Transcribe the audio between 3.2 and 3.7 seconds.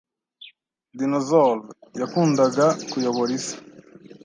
isi.